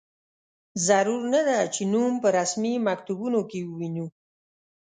ضرور 0.87 1.21
نه 1.33 1.41
ده 1.47 1.59
چې 1.73 1.81
نوم 1.93 2.13
په 2.23 2.27
رسمي 2.37 2.73
مکتوبونو 2.87 3.39
کې 3.49 3.59
ووینو. 3.63 4.05